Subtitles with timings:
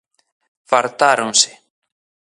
[0.69, 1.51] Fartáronse.